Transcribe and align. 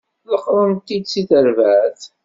Ḍeqqren-t-id 0.31 1.05
seg 1.09 1.25
terbaɛt. 1.29 2.01